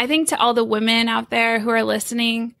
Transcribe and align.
I 0.00 0.06
think 0.06 0.28
to 0.28 0.40
all 0.40 0.54
the 0.54 0.64
women 0.64 1.08
out 1.08 1.28
there 1.28 1.58
who 1.58 1.68
are 1.68 1.82
listening, 1.82 2.54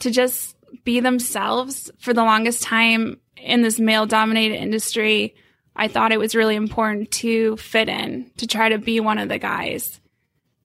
to 0.00 0.10
just 0.10 0.54
be 0.84 1.00
themselves 1.00 1.90
for 1.98 2.12
the 2.12 2.24
longest 2.24 2.62
time 2.62 3.18
in 3.38 3.62
this 3.62 3.80
male 3.80 4.04
dominated 4.04 4.56
industry, 4.56 5.34
I 5.74 5.88
thought 5.88 6.12
it 6.12 6.18
was 6.18 6.34
really 6.34 6.54
important 6.54 7.10
to 7.12 7.56
fit 7.56 7.88
in, 7.88 8.32
to 8.36 8.46
try 8.46 8.68
to 8.68 8.76
be 8.76 9.00
one 9.00 9.16
of 9.16 9.30
the 9.30 9.38
guys. 9.38 9.98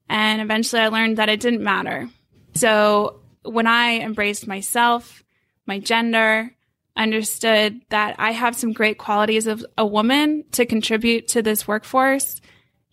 And 0.09 0.41
eventually 0.41 0.81
I 0.81 0.89
learned 0.89 1.20
that 1.20 1.29
it 1.29 1.39
didn't 1.39 1.63
matter. 1.63 2.09
So 2.55 3.21
when 3.43 3.65
I 3.65 3.99
embraced 3.99 4.45
myself, 4.45 5.23
my 5.65 5.79
gender, 5.79 6.51
understood 6.97 7.79
that 7.91 8.17
I 8.19 8.33
have 8.33 8.57
some 8.57 8.73
great 8.73 8.97
qualities 8.97 9.47
of 9.47 9.65
a 9.77 9.85
woman 9.85 10.43
to 10.51 10.65
contribute 10.65 11.29
to 11.29 11.41
this 11.41 11.65
workforce, 11.65 12.41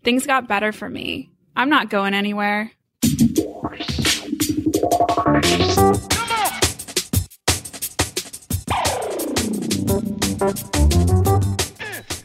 things 0.05 0.29
got 0.29 0.47
better 0.47 0.71
for 0.71 0.89
me. 0.89 1.33
I'm 1.57 1.71
not 1.71 1.91
going 1.91 2.15
anywhere. 2.15 2.71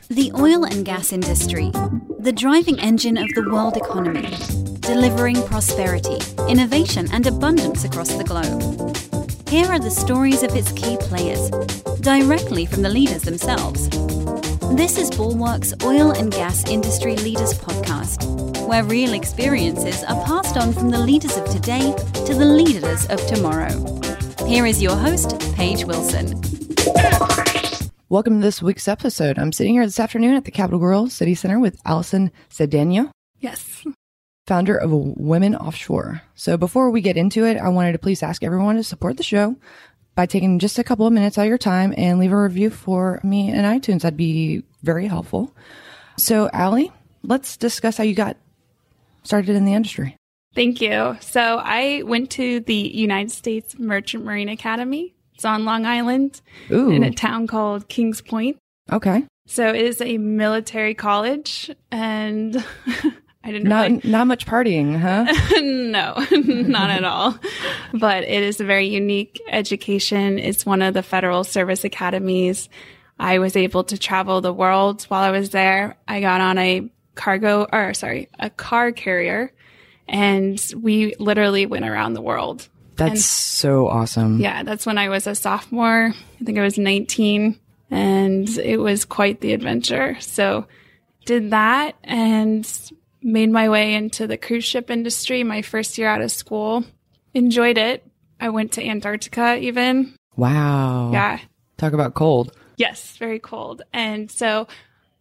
The 0.09 0.31
oil 0.37 0.65
and 0.65 0.85
gas 0.85 1.11
industry, 1.11 1.71
the 2.19 2.31
driving 2.31 2.79
engine 2.79 3.17
of 3.17 3.27
the 3.33 3.49
world 3.49 3.75
economy, 3.75 4.29
delivering 4.81 5.41
prosperity, 5.47 6.19
innovation, 6.47 7.07
and 7.11 7.25
abundance 7.25 7.85
across 7.85 8.13
the 8.13 8.23
globe. 8.23 8.61
Here 9.49 9.65
are 9.65 9.79
the 9.79 9.89
stories 9.89 10.43
of 10.43 10.55
its 10.55 10.71
key 10.73 10.97
players, 10.97 11.49
directly 12.01 12.67
from 12.67 12.83
the 12.83 12.89
leaders 12.89 13.23
themselves. 13.23 13.89
This 14.75 14.99
is 14.99 15.09
Bulwark's 15.09 15.73
Oil 15.83 16.11
and 16.11 16.31
Gas 16.31 16.69
Industry 16.69 17.15
Leaders 17.15 17.55
Podcast, 17.55 18.67
where 18.67 18.83
real 18.83 19.13
experiences 19.13 20.03
are 20.03 20.23
passed 20.25 20.55
on 20.55 20.71
from 20.73 20.91
the 20.91 20.99
leaders 20.99 21.35
of 21.35 21.49
today 21.49 21.95
to 22.29 22.35
the 22.35 22.45
leaders 22.45 23.07
of 23.07 23.19
tomorrow. 23.25 23.99
Here 24.45 24.67
is 24.67 24.83
your 24.83 24.95
host, 24.95 25.39
Paige 25.55 25.85
Wilson. 25.85 26.39
Welcome 28.07 28.39
to 28.39 28.45
this 28.45 28.61
week's 28.61 28.87
episode. 28.87 29.39
I'm 29.39 29.51
sitting 29.51 29.73
here 29.73 29.83
this 29.83 29.99
afternoon 29.99 30.35
at 30.35 30.45
the 30.45 30.51
Capital 30.51 30.77
Grille 30.77 31.07
CityCentre 31.07 31.59
with 31.59 31.81
Allison 31.85 32.31
Cedeno, 32.51 33.09
Yes. 33.39 33.83
founder 34.45 34.77
of 34.77 34.91
Women 34.91 35.55
Offshore. 35.55 36.21
So 36.35 36.55
before 36.55 36.91
we 36.91 37.01
get 37.01 37.17
into 37.17 37.45
it, 37.45 37.57
I 37.57 37.69
wanted 37.69 37.93
to 37.93 37.97
please 37.99 38.21
ask 38.21 38.43
everyone 38.43 38.75
to 38.75 38.83
support 38.83 39.17
the 39.17 39.23
show 39.23 39.55
by 40.13 40.27
taking 40.27 40.59
just 40.59 40.77
a 40.77 40.83
couple 40.83 41.07
of 41.07 41.13
minutes 41.13 41.39
out 41.39 41.45
of 41.45 41.49
your 41.49 41.57
time 41.57 41.95
and 41.97 42.19
leave 42.19 42.31
a 42.31 42.39
review 42.39 42.69
for 42.69 43.19
me 43.23 43.49
in 43.49 43.65
iTunes. 43.65 44.01
That'd 44.01 44.15
be 44.15 44.61
very 44.83 45.07
helpful. 45.07 45.55
So, 46.19 46.47
Allie, 46.53 46.91
let's 47.23 47.57
discuss 47.57 47.97
how 47.97 48.03
you 48.03 48.13
got 48.13 48.37
started 49.23 49.55
in 49.55 49.65
the 49.65 49.73
industry. 49.73 50.15
Thank 50.55 50.81
you. 50.81 51.17
So 51.21 51.61
I 51.63 52.03
went 52.03 52.31
to 52.31 52.59
the 52.61 52.73
United 52.73 53.31
States 53.31 53.77
Merchant 53.77 54.25
Marine 54.25 54.49
Academy. 54.49 55.13
It's 55.35 55.45
on 55.45 55.63
Long 55.63 55.85
Island 55.85 56.41
Ooh, 56.71 56.89
in 56.89 57.03
a 57.03 57.11
town 57.11 57.47
called 57.47 57.87
Kings 57.87 58.21
Point. 58.21 58.57
okay. 58.91 59.23
So 59.47 59.69
it 59.69 59.81
is 59.81 59.99
a 59.99 60.19
military 60.19 60.93
college 60.93 61.71
and 61.91 62.55
I 63.43 63.51
didn't 63.51 63.67
Not 63.67 63.89
really 63.89 64.01
not 64.03 64.27
much 64.27 64.45
partying, 64.45 64.95
huh? 64.99 65.25
no, 65.61 66.13
not 66.67 66.91
at 66.91 67.03
all. 67.03 67.35
But 67.93 68.25
it 68.25 68.43
is 68.43 68.59
a 68.59 68.65
very 68.65 68.87
unique 68.87 69.39
education. 69.49 70.37
It's 70.37 70.67
one 70.67 70.83
of 70.83 70.93
the 70.93 71.01
federal 71.01 71.43
service 71.43 71.83
academies. 71.83 72.69
I 73.17 73.39
was 73.39 73.55
able 73.55 73.83
to 73.85 73.97
travel 73.97 74.41
the 74.41 74.53
world 74.53 75.03
while 75.05 75.23
I 75.23 75.31
was 75.31 75.49
there. 75.49 75.97
I 76.07 76.21
got 76.21 76.41
on 76.41 76.57
a 76.59 76.87
cargo, 77.15 77.65
or 77.71 77.93
sorry, 77.95 78.29
a 78.37 78.49
car 78.51 78.91
carrier, 78.91 79.51
and 80.09 80.59
we 80.75 81.15
literally 81.19 81.65
went 81.65 81.85
around 81.85 82.13
the 82.13 82.21
world. 82.21 82.67
That's 82.95 83.11
And- 83.11 83.19
so 83.19 83.87
awesome. 83.87 84.39
Yeah, 84.39 84.63
that's 84.63 84.85
when 84.85 84.97
I 84.97 85.09
was 85.09 85.25
a 85.27 85.35
sophomore. 85.35 86.13
I 86.41 86.43
think 86.43 86.57
I 86.57 86.63
was 86.63 86.77
19 86.77 87.57
and 87.91 88.49
it 88.57 88.77
was 88.77 89.05
quite 89.05 89.39
the 89.41 89.53
adventure. 89.53 90.17
So 90.19 90.65
did 91.25 91.51
that 91.51 91.95
and 92.03 92.67
made 93.21 93.51
my 93.51 93.69
way 93.69 93.93
into 93.93 94.27
the 94.27 94.37
cruise 94.37 94.65
ship 94.65 94.89
industry 94.89 95.43
my 95.43 95.61
first 95.61 95.97
year 95.97 96.07
out 96.09 96.21
of 96.21 96.31
school. 96.31 96.83
Enjoyed 97.33 97.77
it. 97.77 98.05
I 98.41 98.49
went 98.49 98.73
to 98.73 98.85
Antarctica 98.85 99.57
even. 99.57 100.13
Wow. 100.35 101.11
Yeah. 101.11 101.39
Talk 101.77 101.93
about 101.93 102.13
cold. 102.15 102.51
Yes, 102.77 103.15
very 103.17 103.39
cold. 103.39 103.81
And 103.93 104.29
so 104.31 104.67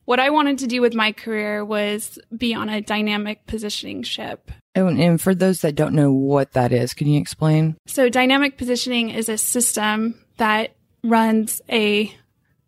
what 0.08 0.18
I 0.18 0.30
wanted 0.30 0.56
to 0.60 0.66
do 0.66 0.80
with 0.80 0.94
my 0.94 1.12
career 1.12 1.62
was 1.62 2.18
be 2.34 2.54
on 2.54 2.70
a 2.70 2.80
dynamic 2.80 3.46
positioning 3.46 4.02
ship. 4.02 4.50
Oh, 4.74 4.86
and, 4.86 4.98
and 4.98 5.20
for 5.20 5.34
those 5.34 5.60
that 5.60 5.74
don't 5.74 5.92
know 5.92 6.10
what 6.10 6.52
that 6.52 6.72
is, 6.72 6.94
can 6.94 7.08
you 7.08 7.20
explain? 7.20 7.76
So, 7.84 8.08
dynamic 8.08 8.56
positioning 8.56 9.10
is 9.10 9.28
a 9.28 9.36
system 9.36 10.18
that 10.38 10.74
runs 11.04 11.60
a 11.68 12.10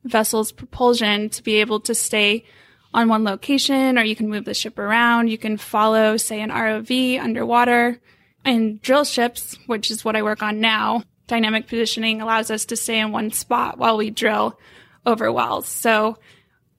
vessel's 0.04 0.52
propulsion 0.52 1.30
to 1.30 1.42
be 1.42 1.62
able 1.62 1.80
to 1.80 1.94
stay 1.94 2.44
on 2.92 3.08
one 3.08 3.24
location, 3.24 3.96
or 3.96 4.02
you 4.02 4.14
can 4.14 4.28
move 4.28 4.44
the 4.44 4.52
ship 4.52 4.78
around. 4.78 5.28
You 5.28 5.38
can 5.38 5.56
follow, 5.56 6.18
say, 6.18 6.42
an 6.42 6.50
ROV 6.50 7.18
underwater. 7.18 7.98
And 8.44 8.82
drill 8.82 9.04
ships, 9.04 9.56
which 9.64 9.90
is 9.90 10.04
what 10.04 10.14
I 10.14 10.20
work 10.22 10.42
on 10.42 10.60
now, 10.60 11.04
dynamic 11.26 11.68
positioning 11.68 12.20
allows 12.20 12.50
us 12.50 12.66
to 12.66 12.76
stay 12.76 12.98
in 12.98 13.12
one 13.12 13.30
spot 13.30 13.78
while 13.78 13.96
we 13.96 14.10
drill 14.10 14.58
over 15.06 15.32
wells. 15.32 15.68
So, 15.68 16.18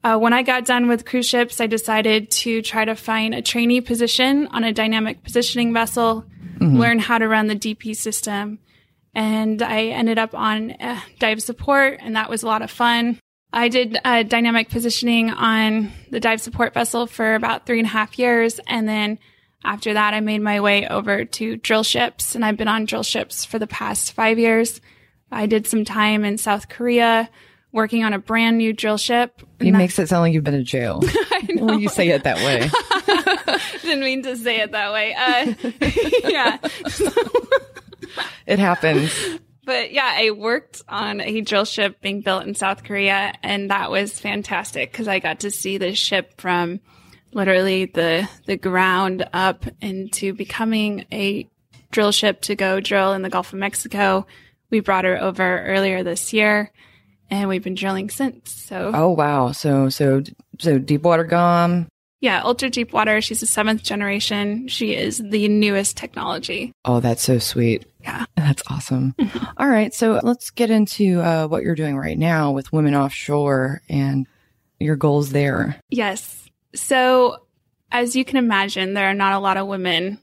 uh, 0.04 0.18
when 0.18 0.32
I 0.32 0.42
got 0.42 0.64
done 0.64 0.88
with 0.88 1.04
cruise 1.04 1.28
ships, 1.28 1.60
I 1.60 1.66
decided 1.66 2.30
to 2.30 2.60
try 2.62 2.84
to 2.84 2.96
find 2.96 3.34
a 3.34 3.42
trainee 3.42 3.80
position 3.80 4.48
on 4.48 4.64
a 4.64 4.72
dynamic 4.72 5.22
positioning 5.22 5.72
vessel, 5.72 6.24
learn 6.60 6.98
how 6.98 7.18
to 7.18 7.28
run 7.28 7.46
the 7.46 7.56
DP 7.56 7.94
system. 7.96 8.58
And 9.14 9.62
I 9.62 9.86
ended 9.86 10.18
up 10.18 10.34
on 10.34 10.72
uh, 10.72 11.00
dive 11.18 11.42
support, 11.42 11.98
and 12.00 12.16
that 12.16 12.30
was 12.30 12.42
a 12.42 12.46
lot 12.46 12.62
of 12.62 12.70
fun. 12.70 13.18
I 13.52 13.68
did 13.68 13.98
uh, 14.04 14.22
dynamic 14.22 14.70
positioning 14.70 15.30
on 15.30 15.92
the 16.10 16.20
dive 16.20 16.40
support 16.40 16.72
vessel 16.72 17.06
for 17.06 17.34
about 17.34 17.66
three 17.66 17.78
and 17.78 17.86
a 17.86 17.90
half 17.90 18.18
years. 18.18 18.58
And 18.66 18.88
then 18.88 19.18
after 19.64 19.92
that, 19.92 20.14
I 20.14 20.20
made 20.20 20.40
my 20.40 20.60
way 20.60 20.88
over 20.88 21.24
to 21.24 21.56
drill 21.56 21.82
ships, 21.82 22.34
and 22.34 22.44
I've 22.44 22.56
been 22.56 22.68
on 22.68 22.86
drill 22.86 23.02
ships 23.02 23.44
for 23.44 23.58
the 23.58 23.66
past 23.66 24.12
five 24.12 24.38
years. 24.38 24.80
I 25.30 25.46
did 25.46 25.66
some 25.66 25.84
time 25.84 26.24
in 26.24 26.38
South 26.38 26.68
Korea 26.68 27.28
working 27.72 28.04
on 28.04 28.12
a 28.12 28.18
brand 28.18 28.58
new 28.58 28.72
drill 28.72 28.98
ship. 28.98 29.42
It 29.58 29.72
makes 29.72 29.98
it 29.98 30.08
sound 30.08 30.22
like 30.22 30.34
you've 30.34 30.44
been 30.44 30.54
in 30.54 30.64
jail 30.64 31.00
when 31.54 31.80
you 31.80 31.88
say 31.88 32.08
it 32.08 32.24
that 32.24 32.36
way. 32.38 32.70
didn't 33.82 34.04
mean 34.04 34.22
to 34.22 34.36
say 34.36 34.60
it 34.60 34.72
that 34.72 34.92
way. 34.92 35.14
Uh, 35.14 35.54
yeah. 36.28 36.58
It 38.46 38.58
happens. 38.58 39.12
But 39.64 39.92
yeah, 39.92 40.10
I 40.16 40.32
worked 40.32 40.82
on 40.88 41.20
a 41.20 41.40
drill 41.40 41.64
ship 41.64 42.00
being 42.00 42.20
built 42.20 42.44
in 42.46 42.54
South 42.54 42.82
Korea, 42.82 43.32
and 43.42 43.70
that 43.70 43.90
was 43.90 44.18
fantastic 44.18 44.90
because 44.90 45.08
I 45.08 45.20
got 45.20 45.40
to 45.40 45.50
see 45.50 45.78
the 45.78 45.94
ship 45.94 46.40
from 46.40 46.80
literally 47.32 47.86
the 47.86 48.28
the 48.46 48.56
ground 48.56 49.26
up 49.32 49.64
into 49.80 50.34
becoming 50.34 51.06
a 51.12 51.48
drill 51.92 52.12
ship 52.12 52.40
to 52.42 52.56
go 52.56 52.80
drill 52.80 53.12
in 53.12 53.22
the 53.22 53.30
Gulf 53.30 53.52
of 53.52 53.58
Mexico. 53.58 54.26
We 54.70 54.80
brought 54.80 55.04
her 55.04 55.20
over 55.20 55.62
earlier 55.64 56.02
this 56.02 56.32
year, 56.32 56.72
and 57.32 57.48
we've 57.48 57.64
been 57.64 57.74
drilling 57.74 58.10
since. 58.10 58.52
So 58.52 58.92
Oh 58.94 59.10
wow. 59.10 59.52
So 59.52 59.88
so 59.88 60.22
so 60.60 60.78
deep 60.78 61.02
water 61.02 61.24
Gum. 61.24 61.88
yeah, 62.20 62.42
ultra 62.44 62.68
deep 62.70 62.92
water. 62.92 63.20
She's 63.20 63.40
the 63.40 63.46
seventh 63.46 63.82
generation. 63.82 64.68
She 64.68 64.94
is 64.94 65.18
the 65.18 65.48
newest 65.48 65.96
technology. 65.96 66.72
Oh, 66.84 67.00
that's 67.00 67.22
so 67.22 67.38
sweet. 67.38 67.86
Yeah. 68.02 68.26
That's 68.36 68.62
awesome. 68.68 69.14
All 69.56 69.68
right. 69.68 69.94
So 69.94 70.20
let's 70.22 70.50
get 70.50 70.70
into 70.70 71.20
uh, 71.20 71.46
what 71.46 71.62
you're 71.62 71.76
doing 71.76 71.96
right 71.96 72.18
now 72.18 72.50
with 72.50 72.72
Women 72.72 72.94
Offshore 72.96 73.80
and 73.88 74.26
your 74.80 74.96
goals 74.96 75.30
there. 75.30 75.76
Yes. 75.88 76.48
So, 76.74 77.46
as 77.92 78.16
you 78.16 78.24
can 78.24 78.38
imagine, 78.38 78.94
there 78.94 79.08
are 79.08 79.14
not 79.14 79.34
a 79.34 79.38
lot 79.38 79.56
of 79.56 79.68
women 79.68 80.18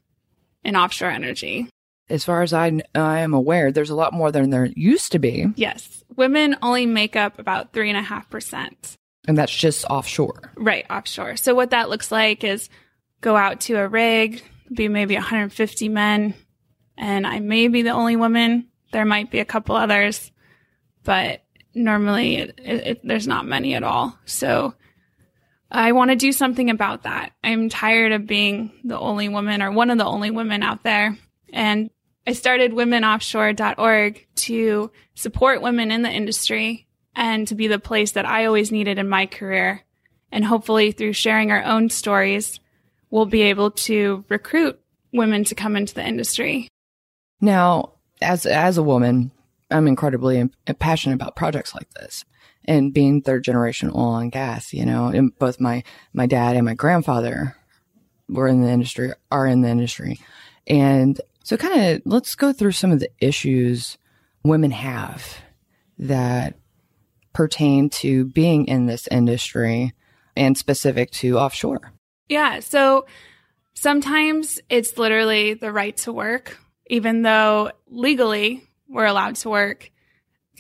in 0.66 0.76
offshore 0.76 1.10
energy. 1.12 1.70
As 2.10 2.26
far 2.26 2.42
as 2.42 2.54
I, 2.54 2.80
I 2.96 3.20
am 3.20 3.34
aware, 3.34 3.72
there's 3.72 3.90
a 3.92 3.96
lot 3.96 4.14
more 4.14 4.32
than 4.32 4.50
there 4.50 4.66
used 4.76 5.12
to 5.12 5.20
be, 5.20 5.46
Yes. 5.56 6.04
Women 6.16 6.58
only 6.62 6.86
make 6.86 7.16
up 7.16 7.40
about 7.40 7.72
3.5%. 7.72 8.98
and 9.28 9.38
that's 9.38 9.56
just 9.56 9.86
offshore. 9.86 10.52
Right, 10.58 10.86
offshore. 10.90 11.38
So, 11.38 11.54
what 11.56 11.70
that 11.70 11.90
looks 11.90 12.12
like 12.12 12.44
is 12.44 12.68
go 13.22 13.38
out 13.38 13.62
to 13.62 13.76
a 13.76 13.88
rig, 13.88 14.42
be 14.74 14.88
maybe 14.88 15.14
150 15.16 15.88
men, 15.90 16.34
and 16.98 17.26
I 17.28 17.40
may 17.40 17.68
be 17.70 17.84
the 17.84 17.92
only 17.92 18.16
woman. 18.16 18.68
There 18.92 19.06
might 19.06 19.30
be 19.32 19.40
a 19.40 19.46
couple 19.46 19.76
others, 19.76 20.32
but 21.04 21.44
normally 21.76 22.38
it, 22.38 22.60
it, 22.64 22.88
it, 22.88 23.02
there's 23.04 23.28
not 23.28 23.46
many 23.46 23.76
at 23.76 23.84
all. 23.84 24.18
So, 24.26 24.74
I 25.72 25.92
want 25.92 26.10
to 26.10 26.16
do 26.16 26.32
something 26.32 26.70
about 26.72 27.04
that. 27.04 27.32
I'm 27.44 27.70
tired 27.70 28.12
of 28.12 28.26
being 28.26 28.72
the 28.84 28.98
only 29.00 29.30
woman 29.30 29.62
or 29.62 29.72
one 29.72 29.92
of 29.92 30.00
the 30.00 30.06
only 30.06 30.32
women 30.32 30.64
out 30.64 30.84
there. 30.84 31.16
And 31.54 31.92
I 32.30 32.34
started 32.34 32.74
womenoffshore.org 32.74 34.28
to 34.36 34.92
support 35.16 35.64
women 35.64 35.90
in 35.90 36.04
the 36.04 36.12
industry 36.12 36.86
and 37.16 37.48
to 37.48 37.56
be 37.56 37.66
the 37.66 37.80
place 37.80 38.12
that 38.12 38.28
I 38.28 38.46
always 38.46 38.72
needed 38.72 39.00
in 39.00 39.10
my 39.10 39.26
career. 39.26 39.82
And 40.32 40.46
hopefully 40.46 40.92
through 40.92 41.14
sharing 41.14 41.50
our 41.50 41.64
own 41.64 41.90
stories, 41.90 42.60
we'll 43.10 43.26
be 43.26 43.42
able 43.42 43.72
to 43.72 44.26
recruit 44.30 44.80
women 45.12 45.44
to 45.46 45.56
come 45.56 45.76
into 45.76 45.96
the 45.96 46.06
industry. 46.06 46.68
Now, 47.42 47.94
as 48.22 48.46
as 48.46 48.78
a 48.78 48.84
woman, 48.84 49.32
I'm 49.72 49.88
incredibly 49.88 50.48
passionate 50.78 51.16
about 51.16 51.36
projects 51.36 51.74
like 51.74 51.90
this 51.96 52.26
and 52.64 52.94
being 52.94 53.24
third 53.24 53.44
generation 53.44 53.90
oil 53.90 54.18
and 54.18 54.32
gas. 54.32 54.72
You 54.72 54.86
know, 54.86 55.08
and 55.08 55.36
both 55.40 55.60
my 55.60 55.82
my 56.14 56.28
dad 56.28 56.56
and 56.56 56.66
my 56.66 56.76
grandfather 56.76 57.56
were 58.28 58.48
in 58.48 58.62
the 58.62 58.70
industry, 58.70 59.14
are 59.32 59.48
in 59.48 59.62
the 59.62 59.70
industry, 59.70 60.20
and 60.68 61.20
so 61.50 61.58
kind 61.58 61.82
of 61.82 62.02
let's 62.06 62.36
go 62.36 62.54
through 62.54 62.74
some 62.74 62.92
of 62.92 63.00
the 63.00 63.10
issues 63.20 63.98
women 64.44 64.70
have 64.70 65.40
that 65.98 66.54
pertain 67.34 67.90
to 67.90 68.26
being 68.26 68.68
in 68.68 68.86
this 68.86 69.08
industry 69.08 69.96
and 70.38 70.56
specific 70.56 71.10
to 71.10 71.40
offshore. 71.40 71.92
Yeah. 72.28 72.60
So 72.60 73.08
sometimes 73.74 74.60
it's 74.70 75.00
literally 75.00 75.56
the 75.56 75.72
right 75.72 75.98
to 75.98 76.14
work, 76.14 76.56
even 76.86 77.24
though 77.24 77.72
legally 77.88 78.64
we're 78.88 79.08
allowed 79.08 79.38
to 79.38 79.50
work. 79.50 79.90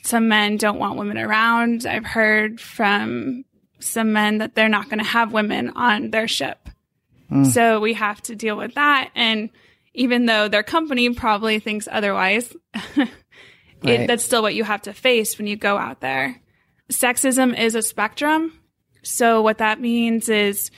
Some 0.01 0.27
men 0.27 0.57
don't 0.57 0.80
want 0.80 0.97
women 0.97 1.19
around. 1.19 1.86
I've 1.86 2.03
heard 2.03 2.59
from 2.59 3.45
some 3.80 4.12
men 4.12 4.39
that 4.39 4.56
they're 4.56 4.68
not 4.68 4.86
going 4.89 4.97
to 4.97 5.06
have 5.06 5.33
women 5.33 5.69
on 5.75 6.09
their 6.09 6.27
ship. 6.27 6.68
Mm. 7.30 7.45
So 7.45 7.80
we 7.80 7.94
have 7.94 8.24
to 8.24 8.36
deal 8.36 8.57
with 8.57 8.74
that. 8.74 9.12
And 9.13 9.51
even 9.94 10.25
though 10.25 10.47
their 10.47 10.63
company 10.63 11.09
probably 11.13 11.59
thinks 11.59 11.88
otherwise, 11.91 12.56
right. 12.97 14.07
that's 14.07 14.24
still 14.24 14.41
what 14.41 14.56
you 14.56 14.63
have 14.63 14.83
to 14.83 14.94
face 14.94 15.38
when 15.38 15.47
you 15.47 15.56
go 15.56 15.77
out 15.77 16.01
there. 16.01 16.41
Sexism 16.91 17.57
is 17.57 17.75
a 17.75 17.81
spectrum. 17.81 18.53
So 19.03 19.41
what 19.41 19.59
that 19.59 19.80
means 19.80 20.30
is 20.30 20.71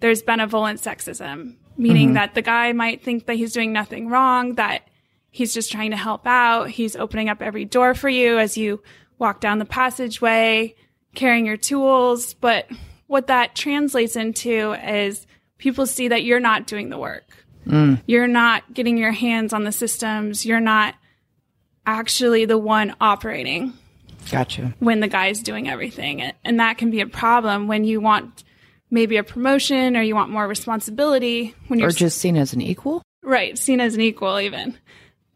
there's 0.00 0.22
benevolent 0.22 0.80
sexism, 0.80 1.56
meaning 1.76 2.08
mm-hmm. 2.08 2.14
that 2.14 2.34
the 2.34 2.42
guy 2.42 2.72
might 2.72 3.02
think 3.02 3.26
that 3.26 3.36
he's 3.36 3.52
doing 3.52 3.72
nothing 3.72 4.08
wrong, 4.08 4.54
that 4.54 4.88
he's 5.30 5.54
just 5.54 5.72
trying 5.72 5.90
to 5.90 5.96
help 5.96 6.26
out. 6.26 6.70
He's 6.70 6.96
opening 6.96 7.28
up 7.28 7.42
every 7.42 7.64
door 7.64 7.94
for 7.94 8.08
you 8.08 8.38
as 8.38 8.56
you 8.56 8.82
walk 9.18 9.40
down 9.40 9.58
the 9.58 9.64
passageway, 9.64 10.74
carrying 11.14 11.46
your 11.46 11.56
tools. 11.56 12.34
But 12.34 12.68
what 13.06 13.28
that 13.28 13.54
translates 13.54 14.16
into 14.16 14.72
is 14.72 15.26
people 15.58 15.86
see 15.86 16.08
that 16.08 16.24
you're 16.24 16.40
not 16.40 16.66
doing 16.66 16.90
the 16.90 16.98
work. 16.98 17.24
Mm. 17.66 18.02
You're 18.06 18.28
not 18.28 18.72
getting 18.72 18.96
your 18.96 19.12
hands 19.12 19.52
on 19.52 19.64
the 19.64 19.72
systems. 19.72 20.46
You're 20.46 20.60
not 20.60 20.94
actually 21.84 22.44
the 22.44 22.58
one 22.58 22.94
operating. 23.00 23.72
Gotcha. 24.30 24.74
When 24.78 25.00
the 25.00 25.08
guy's 25.08 25.40
doing 25.40 25.68
everything. 25.68 26.32
And 26.44 26.60
that 26.60 26.78
can 26.78 26.90
be 26.90 27.00
a 27.00 27.06
problem 27.06 27.68
when 27.68 27.84
you 27.84 28.00
want 28.00 28.44
maybe 28.90 29.16
a 29.16 29.24
promotion 29.24 29.96
or 29.96 30.02
you 30.02 30.14
want 30.14 30.30
more 30.30 30.46
responsibility 30.46 31.54
when 31.68 31.78
you're 31.78 31.88
or 31.88 31.92
just 31.92 32.18
seen 32.18 32.36
as 32.36 32.52
an 32.52 32.60
equal. 32.60 33.02
Right, 33.22 33.58
seen 33.58 33.80
as 33.80 33.94
an 33.94 34.00
equal 34.00 34.38
even. 34.40 34.78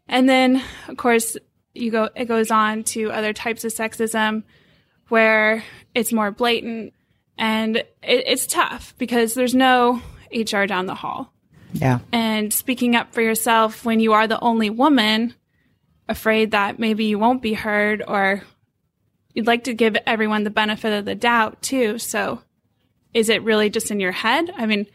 And 0.07 0.27
then 0.27 0.61
of 0.87 0.97
course 0.97 1.37
you 1.73 1.91
go 1.91 2.09
it 2.15 2.25
goes 2.25 2.51
on 2.51 2.83
to 2.83 3.11
other 3.11 3.33
types 3.33 3.63
of 3.63 3.73
sexism 3.73 4.43
where 5.07 5.63
it's 5.93 6.13
more 6.13 6.31
blatant 6.31 6.93
and 7.37 7.77
it, 7.77 7.87
it's 8.01 8.47
tough 8.47 8.93
because 8.97 9.33
there's 9.33 9.55
no 9.55 10.01
HR 10.33 10.65
down 10.65 10.85
the 10.85 10.95
hall. 10.95 11.30
Yeah. 11.73 11.99
And 12.11 12.53
speaking 12.53 12.95
up 12.95 13.13
for 13.13 13.21
yourself 13.21 13.85
when 13.85 13.99
you 13.99 14.13
are 14.13 14.27
the 14.27 14.39
only 14.39 14.69
woman 14.69 15.33
afraid 16.07 16.51
that 16.51 16.79
maybe 16.79 17.05
you 17.05 17.17
won't 17.17 17.41
be 17.41 17.53
heard 17.53 18.03
or 18.05 18.43
you'd 19.33 19.47
like 19.47 19.65
to 19.65 19.73
give 19.73 19.95
everyone 20.05 20.43
the 20.43 20.49
benefit 20.49 20.91
of 20.93 21.05
the 21.05 21.15
doubt 21.15 21.61
too. 21.61 21.97
So 21.97 22.41
is 23.13 23.29
it 23.29 23.43
really 23.43 23.69
just 23.69 23.91
in 23.91 23.99
your 23.99 24.11
head? 24.11 24.51
I 24.55 24.65
mean, 24.65 24.87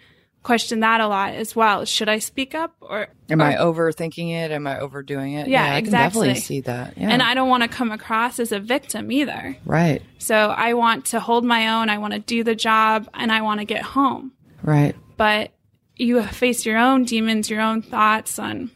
question 0.43 0.81
that 0.81 1.00
a 1.00 1.08
lot 1.08 1.34
as 1.34 1.56
well. 1.56 1.84
Should 1.84 2.08
I 2.08 2.20
speak 2.20 2.55
up 2.55 2.76
or 2.81 3.08
am 3.28 3.43
or, 3.43 3.44
I 3.44 3.56
overthinking 3.56 4.31
it? 4.31 4.52
Am 4.52 4.67
I 4.67 4.78
overdoing 4.78 5.32
it? 5.32 5.49
Yeah, 5.49 5.67
yeah 5.67 5.75
I 5.75 5.78
exactly. 5.78 6.28
can 6.28 6.34
definitely 6.34 6.40
see 6.40 6.61
that. 6.61 6.96
Yeah. 6.96 7.11
And 7.11 7.23
I 7.23 7.34
don't 7.34 7.49
want 7.49 7.64
to 7.64 7.69
come 7.69 7.90
across 7.90 8.38
as 8.38 8.52
a 8.52 8.61
victim 8.61 9.11
either. 9.11 9.56
Right. 9.64 10.02
So 10.19 10.37
I 10.37 10.75
want 10.75 11.06
to 11.06 11.20
hold 11.20 11.44
my 11.44 11.81
own. 11.81 11.88
I 11.88 11.99
want 11.99 12.12
to 12.12 12.20
do 12.20 12.44
the 12.44 12.55
job 12.55 13.08
and 13.12 13.32
I 13.32 13.43
want 13.43 13.61
to 13.61 13.64
get 13.64 13.82
home. 13.82 14.32
Right. 14.62 14.94
But 15.17 15.50
you 15.96 16.22
face 16.22 16.66
your 16.66 16.78
own 16.78 17.04
demons, 17.04 17.50
your 17.50 17.60
own 17.60 17.82
thoughts 17.82 18.38
on 18.38 18.70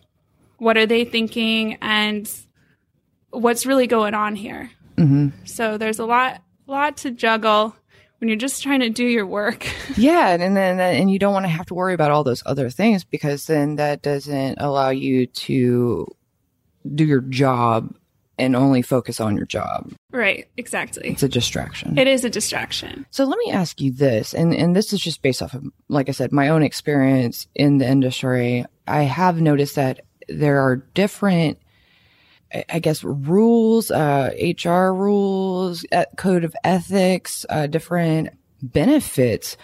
what 0.58 0.76
are 0.76 0.86
they 0.86 1.04
thinking 1.04 1.78
and 1.80 2.30
what's 3.30 3.66
really 3.66 3.86
going 3.86 4.14
on 4.14 4.36
here. 4.36 4.70
Mm-hmm. 4.96 5.44
So 5.44 5.78
there's 5.78 5.98
a 5.98 6.04
lot, 6.04 6.42
lot 6.66 6.98
to 6.98 7.10
juggle 7.10 7.74
when 8.18 8.28
you're 8.28 8.36
just 8.36 8.62
trying 8.62 8.80
to 8.80 8.90
do 8.90 9.04
your 9.04 9.26
work. 9.26 9.66
yeah, 9.96 10.28
and 10.28 10.56
then 10.56 10.78
and 10.78 11.10
you 11.10 11.18
don't 11.18 11.32
want 11.32 11.44
to 11.44 11.50
have 11.50 11.66
to 11.66 11.74
worry 11.74 11.94
about 11.94 12.10
all 12.10 12.24
those 12.24 12.42
other 12.46 12.70
things 12.70 13.04
because 13.04 13.46
then 13.46 13.76
that 13.76 14.02
doesn't 14.02 14.60
allow 14.60 14.90
you 14.90 15.26
to 15.26 16.06
do 16.94 17.04
your 17.04 17.22
job 17.22 17.94
and 18.40 18.56
only 18.56 18.82
focus 18.82 19.20
on 19.20 19.36
your 19.36 19.46
job. 19.46 19.92
Right, 20.10 20.48
exactly. 20.56 21.10
It's 21.10 21.22
a 21.22 21.28
distraction. 21.28 21.98
It 21.98 22.08
is 22.08 22.24
a 22.24 22.30
distraction. 22.30 23.06
So 23.10 23.24
let 23.24 23.38
me 23.38 23.52
ask 23.52 23.80
you 23.80 23.92
this, 23.92 24.34
and 24.34 24.54
and 24.54 24.74
this 24.74 24.92
is 24.92 25.00
just 25.00 25.22
based 25.22 25.42
off 25.42 25.54
of 25.54 25.64
like 25.88 26.08
I 26.08 26.12
said, 26.12 26.32
my 26.32 26.48
own 26.48 26.62
experience 26.62 27.46
in 27.54 27.78
the 27.78 27.88
industry. 27.88 28.64
I 28.88 29.02
have 29.02 29.40
noticed 29.40 29.76
that 29.76 30.00
there 30.28 30.60
are 30.60 30.76
different 30.76 31.58
I 32.68 32.80
guess 32.80 33.04
rules, 33.04 33.92
uh, 33.92 34.30
HR 34.40 34.92
rules, 34.92 35.84
code 36.16 36.42
of 36.42 36.54
ethics, 36.64 37.46
uh, 37.48 37.68
different 37.68 38.30
benefits 38.60 39.56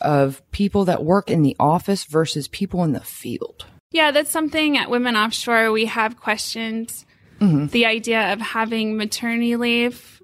of 0.00 0.42
people 0.50 0.84
that 0.86 1.04
work 1.04 1.30
in 1.30 1.42
the 1.42 1.56
office 1.60 2.04
versus 2.04 2.48
people 2.48 2.82
in 2.82 2.92
the 2.92 3.00
field. 3.00 3.66
Yeah, 3.92 4.10
that's 4.10 4.30
something 4.30 4.76
at 4.76 4.90
Women 4.90 5.14
Offshore 5.16 5.70
we 5.70 5.84
have 5.84 6.18
questions. 6.18 7.06
Mm-hmm. 7.44 7.66
The 7.66 7.86
idea 7.86 8.32
of 8.32 8.40
having 8.40 8.96
maternity 8.96 9.56
leave 9.56 10.22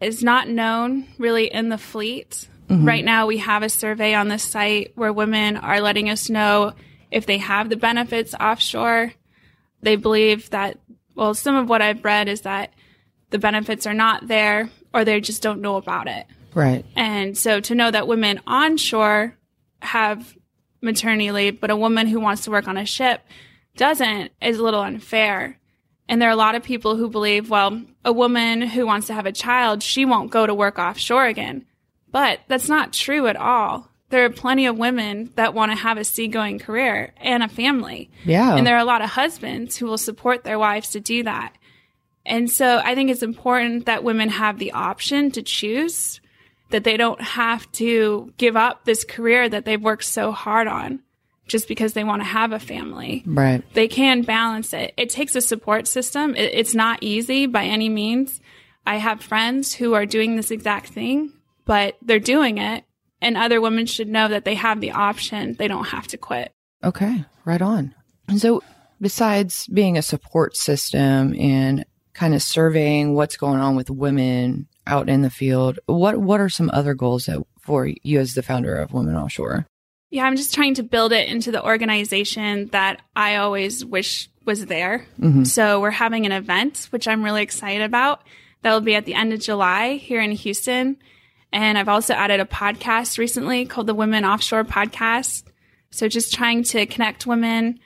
is 0.00 0.22
not 0.22 0.48
known 0.48 1.06
really 1.18 1.52
in 1.52 1.68
the 1.68 1.78
fleet. 1.78 2.48
Mm-hmm. 2.68 2.86
Right 2.86 3.04
now, 3.04 3.26
we 3.26 3.38
have 3.38 3.62
a 3.62 3.68
survey 3.68 4.14
on 4.14 4.28
the 4.28 4.38
site 4.38 4.92
where 4.94 5.12
women 5.12 5.56
are 5.56 5.80
letting 5.80 6.10
us 6.10 6.28
know 6.28 6.74
if 7.10 7.26
they 7.26 7.38
have 7.38 7.68
the 7.68 7.76
benefits 7.76 8.34
offshore. 8.34 9.12
They 9.82 9.96
believe 9.96 10.50
that 10.50 10.78
well, 11.18 11.34
some 11.34 11.56
of 11.56 11.68
what 11.68 11.82
I've 11.82 12.04
read 12.04 12.28
is 12.28 12.42
that 12.42 12.72
the 13.30 13.40
benefits 13.40 13.88
are 13.88 13.94
not 13.94 14.28
there 14.28 14.70
or 14.94 15.04
they 15.04 15.20
just 15.20 15.42
don't 15.42 15.60
know 15.60 15.74
about 15.74 16.06
it. 16.06 16.26
Right. 16.54 16.84
And 16.94 17.36
so 17.36 17.58
to 17.58 17.74
know 17.74 17.90
that 17.90 18.06
women 18.06 18.40
onshore 18.46 19.36
have 19.82 20.36
maternity 20.80 21.32
leave, 21.32 21.60
but 21.60 21.70
a 21.72 21.76
woman 21.76 22.06
who 22.06 22.20
wants 22.20 22.44
to 22.44 22.52
work 22.52 22.68
on 22.68 22.76
a 22.76 22.86
ship 22.86 23.20
doesn't 23.76 24.30
is 24.40 24.58
a 24.58 24.62
little 24.62 24.80
unfair. 24.80 25.58
And 26.08 26.20
there 26.20 26.28
are 26.28 26.32
a 26.32 26.36
lot 26.36 26.54
of 26.54 26.62
people 26.62 26.96
who 26.96 27.10
believe, 27.10 27.50
well, 27.50 27.82
a 28.04 28.12
woman 28.12 28.62
who 28.62 28.86
wants 28.86 29.08
to 29.08 29.14
have 29.14 29.26
a 29.26 29.32
child, 29.32 29.82
she 29.82 30.04
won't 30.04 30.30
go 30.30 30.46
to 30.46 30.54
work 30.54 30.78
offshore 30.78 31.26
again. 31.26 31.66
But 32.10 32.40
that's 32.48 32.68
not 32.68 32.94
true 32.94 33.26
at 33.26 33.36
all 33.36 33.90
there 34.10 34.24
are 34.24 34.30
plenty 34.30 34.66
of 34.66 34.78
women 34.78 35.30
that 35.34 35.54
want 35.54 35.70
to 35.70 35.76
have 35.76 35.98
a 35.98 36.04
seagoing 36.04 36.58
career 36.58 37.12
and 37.18 37.42
a 37.42 37.48
family. 37.48 38.10
Yeah. 38.24 38.56
And 38.56 38.66
there 38.66 38.76
are 38.76 38.80
a 38.80 38.84
lot 38.84 39.02
of 39.02 39.10
husbands 39.10 39.76
who 39.76 39.86
will 39.86 39.98
support 39.98 40.44
their 40.44 40.58
wives 40.58 40.90
to 40.90 41.00
do 41.00 41.22
that. 41.24 41.54
And 42.24 42.50
so 42.50 42.80
I 42.82 42.94
think 42.94 43.10
it's 43.10 43.22
important 43.22 43.86
that 43.86 44.04
women 44.04 44.28
have 44.30 44.58
the 44.58 44.72
option 44.72 45.30
to 45.32 45.42
choose, 45.42 46.20
that 46.70 46.84
they 46.84 46.96
don't 46.96 47.20
have 47.20 47.70
to 47.72 48.32
give 48.36 48.56
up 48.56 48.84
this 48.84 49.04
career 49.04 49.48
that 49.48 49.64
they've 49.64 49.80
worked 49.80 50.04
so 50.04 50.32
hard 50.32 50.68
on 50.68 51.00
just 51.48 51.68
because 51.68 51.92
they 51.94 52.04
want 52.04 52.20
to 52.20 52.26
have 52.26 52.52
a 52.52 52.58
family. 52.58 53.22
Right. 53.26 53.62
They 53.74 53.88
can 53.88 54.22
balance 54.22 54.72
it. 54.72 54.94
It 54.96 55.10
takes 55.10 55.34
a 55.34 55.40
support 55.40 55.86
system. 55.86 56.34
It, 56.34 56.54
it's 56.54 56.74
not 56.74 56.98
easy 57.02 57.46
by 57.46 57.64
any 57.64 57.88
means. 57.88 58.40
I 58.86 58.96
have 58.96 59.22
friends 59.22 59.74
who 59.74 59.94
are 59.94 60.06
doing 60.06 60.36
this 60.36 60.50
exact 60.50 60.88
thing, 60.88 61.32
but 61.64 61.96
they're 62.02 62.18
doing 62.18 62.58
it 62.58 62.84
and 63.20 63.36
other 63.36 63.60
women 63.60 63.86
should 63.86 64.08
know 64.08 64.28
that 64.28 64.44
they 64.44 64.54
have 64.54 64.80
the 64.80 64.92
option. 64.92 65.54
They 65.58 65.68
don't 65.68 65.88
have 65.88 66.06
to 66.08 66.16
quit. 66.16 66.52
Okay, 66.84 67.24
right 67.44 67.62
on. 67.62 67.94
So, 68.36 68.62
besides 69.00 69.66
being 69.68 69.98
a 69.98 70.02
support 70.02 70.56
system 70.56 71.34
and 71.38 71.84
kind 72.14 72.34
of 72.34 72.42
surveying 72.42 73.14
what's 73.14 73.36
going 73.36 73.60
on 73.60 73.74
with 73.74 73.90
women 73.90 74.68
out 74.86 75.08
in 75.08 75.22
the 75.22 75.30
field, 75.30 75.78
what 75.86 76.18
what 76.18 76.40
are 76.40 76.48
some 76.48 76.70
other 76.72 76.94
goals 76.94 77.26
that 77.26 77.42
for 77.60 77.86
you 77.86 78.20
as 78.20 78.34
the 78.34 78.42
founder 78.42 78.76
of 78.76 78.92
Women 78.92 79.16
Offshore? 79.16 79.66
Yeah, 80.10 80.24
I'm 80.24 80.36
just 80.36 80.54
trying 80.54 80.74
to 80.74 80.82
build 80.82 81.12
it 81.12 81.28
into 81.28 81.52
the 81.52 81.64
organization 81.64 82.68
that 82.68 83.02
I 83.14 83.36
always 83.36 83.84
wish 83.84 84.30
was 84.44 84.66
there. 84.66 85.06
Mm-hmm. 85.20 85.44
So, 85.44 85.80
we're 85.80 85.90
having 85.90 86.24
an 86.24 86.32
event 86.32 86.88
which 86.90 87.06
I'm 87.06 87.22
really 87.22 87.42
excited 87.42 87.82
about. 87.82 88.22
That 88.62 88.72
will 88.72 88.80
be 88.80 88.94
at 88.94 89.04
the 89.04 89.14
end 89.14 89.32
of 89.32 89.40
July 89.40 89.96
here 89.96 90.20
in 90.20 90.32
Houston. 90.32 90.96
And 91.52 91.78
I've 91.78 91.88
also 91.88 92.14
added 92.14 92.40
a 92.40 92.44
podcast 92.44 93.18
recently 93.18 93.64
called 93.66 93.86
the 93.86 93.94
Women 93.94 94.24
Offshore 94.24 94.64
Podcast. 94.64 95.44
So 95.90 96.08
just 96.08 96.34
trying 96.34 96.64
to 96.64 96.86
connect 96.86 97.26
women. 97.26 97.80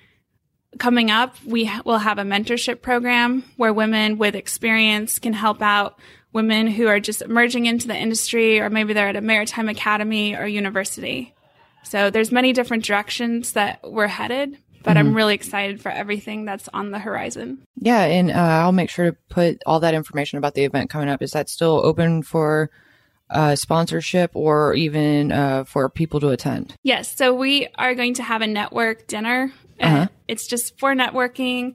Coming 0.79 1.11
up, 1.11 1.37
we 1.45 1.71
will 1.85 1.99
have 1.99 2.19
a 2.19 2.23
mentorship 2.23 2.81
program 2.81 3.45
where 3.57 3.73
women 3.73 4.19
with 4.19 4.35
experience 4.35 5.19
can 5.19 5.35
help 5.35 5.61
out 5.61 5.99
women 6.33 6.67
who 6.67 6.87
are 6.87 6.99
just 6.99 7.23
emerging 7.23 7.67
into 7.67 7.87
the 7.87 7.97
industry 7.97 8.59
or 8.59 8.71
maybe 8.71 8.95
they're 8.95 9.09
at 9.09 9.17
a 9.17 9.21
maritime 9.21 9.69
academy 9.69 10.35
or 10.35 10.47
university. 10.47 11.35
So 11.83 12.11
there's 12.11 12.33
many 12.33 12.53
different 12.53 12.85
directions 12.85 13.53
that 13.53 13.81
we're 13.83 14.07
headed, 14.07 14.57
but 14.83 14.97
I'm 14.97 15.15
really 15.15 15.35
excited 15.35 15.81
for 15.81 15.91
everything 15.91 16.45
that's 16.45 16.69
on 16.73 16.91
the 16.91 16.99
horizon. 16.99 17.62
Yeah, 17.77 18.03
and 18.05 18.31
uh, 18.31 18.35
I'll 18.35 18.73
make 18.73 18.91
sure 18.91 19.11
to 19.11 19.17
put 19.29 19.62
all 19.67 19.81
that 19.81 19.95
information 19.95 20.39
about 20.39 20.55
the 20.55 20.65
event 20.65 20.91
coming 20.91 21.09
up. 21.09 21.23
Is 21.23 21.33
that 21.33 21.49
still 21.49 21.81
open 21.85 22.23
for 22.23 22.71
uh, 23.31 23.57
sponsorship 23.57 24.31
or 24.35 24.75
even 24.75 25.33
uh, 25.33 25.65
for 25.65 25.89
people 25.89 26.21
to 26.21 26.29
attend? 26.29 26.75
Yes. 26.83 27.15
So 27.17 27.35
we 27.35 27.69
are 27.77 27.95
going 27.95 28.15
to 28.15 28.23
have 28.23 28.43
a 28.43 28.47
network 28.47 29.07
dinner. 29.07 29.53
Uh, 29.81 30.07
It's 30.29 30.47
just 30.47 30.79
for 30.79 30.95
networking. 30.95 31.75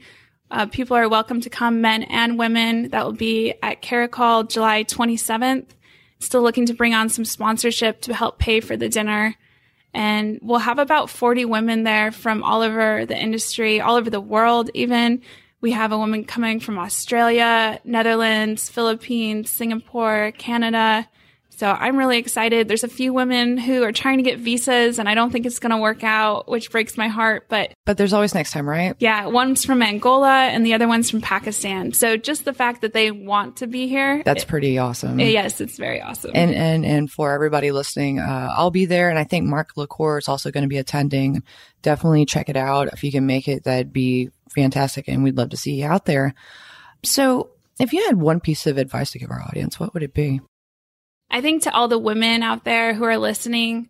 Uh, 0.49 0.65
people 0.67 0.95
are 0.95 1.09
welcome 1.09 1.41
to 1.41 1.49
come, 1.49 1.81
men 1.81 2.03
and 2.03 2.39
women. 2.39 2.89
That 2.89 3.03
will 3.03 3.11
be 3.11 3.53
at 3.61 3.81
Caracol 3.81 4.49
July 4.49 4.85
27th. 4.85 5.65
Still 6.19 6.41
looking 6.41 6.65
to 6.67 6.73
bring 6.73 6.93
on 6.93 7.09
some 7.09 7.25
sponsorship 7.25 8.01
to 8.01 8.13
help 8.13 8.39
pay 8.39 8.59
for 8.61 8.77
the 8.77 8.87
dinner. 8.87 9.35
And 9.97 10.37
we'll 10.43 10.59
have 10.59 10.77
about 10.77 11.09
40 11.09 11.45
women 11.45 11.81
there 11.81 12.11
from 12.11 12.43
all 12.43 12.61
over 12.61 13.07
the 13.07 13.17
industry, 13.17 13.81
all 13.81 13.95
over 13.95 14.11
the 14.11 14.21
world, 14.21 14.69
even. 14.75 15.23
We 15.59 15.71
have 15.71 15.91
a 15.91 15.97
woman 15.97 16.23
coming 16.23 16.59
from 16.59 16.77
Australia, 16.77 17.81
Netherlands, 17.83 18.69
Philippines, 18.69 19.49
Singapore, 19.49 20.33
Canada. 20.37 21.09
So 21.57 21.67
I'm 21.67 21.97
really 21.97 22.19
excited. 22.19 22.67
There's 22.67 22.83
a 22.83 22.87
few 22.87 23.13
women 23.13 23.57
who 23.57 23.81
are 23.81 23.91
trying 23.91 24.17
to 24.17 24.23
get 24.23 24.37
visas 24.37 24.99
and 24.99 25.09
I 25.09 25.15
don't 25.15 25.31
think 25.31 25.47
it's 25.47 25.57
going 25.57 25.71
to 25.71 25.77
work 25.77 26.03
out, 26.03 26.47
which 26.47 26.69
breaks 26.69 26.97
my 26.97 27.07
heart. 27.07 27.47
But 27.49 27.73
But 27.83 27.97
there's 27.97 28.13
always 28.13 28.35
next 28.35 28.51
time, 28.51 28.69
right? 28.69 28.95
yeah, 28.99 29.25
one's 29.25 29.65
from 29.65 29.81
Angola 29.81 30.29
and 30.29 30.63
the 30.63 30.75
other 30.75 30.87
one's 30.87 31.09
from 31.09 31.21
Pakistan. 31.21 31.93
So 31.93 32.15
just 32.15 32.45
the 32.45 32.53
fact 32.53 32.81
that 32.81 32.93
they 32.93 33.09
want 33.09 33.57
to 33.57 33.65
be 33.65 33.87
here. 33.87 34.21
That's 34.23 34.45
pretty 34.45 34.77
awesome. 34.77 35.19
yes, 35.19 35.59
it's 35.59 35.77
very 35.77 35.99
awesome. 35.99 36.29
And 36.35 36.53
and 36.53 36.85
and 36.85 37.11
for 37.11 37.31
everybody 37.31 37.71
listening, 37.71 38.19
uh, 38.19 38.53
I'll 38.55 38.69
be 38.69 38.85
there, 38.85 39.09
and 39.09 39.17
I 39.17 39.23
think 39.23 39.47
Mark 39.47 39.71
LaCour 39.75 40.19
is 40.19 40.27
also 40.27 40.51
going 40.51 40.63
to 40.63 40.67
be 40.67 40.77
attending. 40.77 41.41
Definitely 41.81 42.25
check 42.27 42.49
it 42.49 42.57
out 42.57 42.89
if 42.93 43.03
you 43.03 43.11
can 43.11 43.25
make 43.25 43.47
it. 43.47 43.63
That'd 43.63 43.91
be 43.91 44.29
fantastic, 44.53 45.07
and 45.07 45.23
we'd 45.23 45.37
love 45.37 45.49
to 45.49 45.57
see 45.57 45.73
you 45.73 45.87
out 45.87 46.05
there. 46.05 46.35
So, 47.03 47.49
if 47.79 47.93
you 47.93 48.05
had 48.05 48.17
one 48.17 48.41
piece 48.41 48.67
of 48.67 48.77
advice 48.77 49.09
to 49.11 49.19
give 49.19 49.31
our 49.31 49.41
audience, 49.41 49.79
what 49.79 49.95
would 49.95 50.03
it 50.03 50.13
be? 50.13 50.39
I 51.29 51.41
think 51.41 51.63
to 51.63 51.73
all 51.73 51.87
the 51.87 51.99
women 51.99 52.43
out 52.43 52.63
there 52.63 52.93
who 52.93 53.03
are 53.03 53.17
listening 53.17 53.89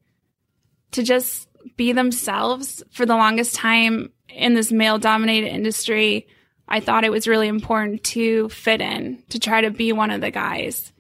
to 0.92 1.04
just 1.04 1.48
be 1.76 1.92
themselves 1.92 2.84
for 2.92 3.06
the 3.06 3.16
longest 3.16 3.56
time 3.56 4.12
in 4.30 4.54
this 4.54 4.72
male 4.72 4.98
dominated 4.98 5.50
industry. 5.50 6.28
I 6.68 6.80
thought 6.80 7.04
it 7.04 7.12
was 7.12 7.28
really 7.28 7.48
important 7.48 8.04
to 8.06 8.50
fit 8.50 8.82
in, 8.82 9.24
to 9.30 9.40
try 9.40 9.62
to 9.62 9.72
be 9.72 9.92
one 9.92 10.12
of 10.12 10.22
the 10.22 10.32
guys. 10.32 10.92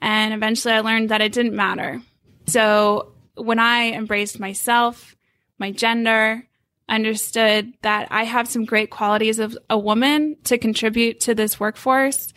And 0.00 0.34
eventually 0.34 0.74
I 0.74 0.80
learned 0.80 1.10
that 1.10 1.20
it 1.20 1.32
didn't 1.32 1.54
matter. 1.54 2.02
So 2.46 3.12
when 3.34 3.58
I 3.58 3.92
embraced 3.92 4.40
myself, 4.40 5.16
my 5.58 5.70
gender, 5.70 6.46
understood 6.88 7.72
that 7.82 8.08
I 8.10 8.24
have 8.24 8.48
some 8.48 8.64
great 8.64 8.90
qualities 8.90 9.38
of 9.38 9.56
a 9.70 9.78
woman 9.78 10.36
to 10.44 10.58
contribute 10.58 11.20
to 11.20 11.34
this 11.34 11.58
workforce, 11.58 12.32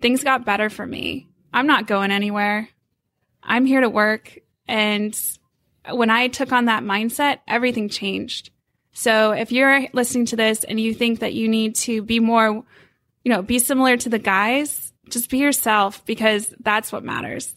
things 0.00 0.24
got 0.24 0.44
better 0.44 0.68
for 0.68 0.86
me. 0.86 1.28
I'm 1.52 1.66
not 1.66 1.86
going 1.86 2.10
anywhere. 2.10 2.68
I'm 3.44 3.66
here 3.66 3.80
to 3.80 3.88
work. 3.88 4.38
And 4.66 5.18
when 5.90 6.10
I 6.10 6.28
took 6.28 6.52
on 6.52 6.64
that 6.66 6.82
mindset, 6.82 7.40
everything 7.46 7.88
changed. 7.88 8.50
So 8.92 9.32
if 9.32 9.52
you're 9.52 9.88
listening 9.92 10.26
to 10.26 10.36
this 10.36 10.64
and 10.64 10.80
you 10.80 10.94
think 10.94 11.20
that 11.20 11.34
you 11.34 11.48
need 11.48 11.74
to 11.76 12.02
be 12.02 12.20
more, 12.20 12.64
you 13.24 13.32
know, 13.32 13.42
be 13.42 13.58
similar 13.58 13.96
to 13.96 14.08
the 14.08 14.18
guys, 14.18 14.92
just 15.08 15.30
be 15.30 15.38
yourself 15.38 16.04
because 16.06 16.54
that's 16.60 16.92
what 16.92 17.04
matters. 17.04 17.54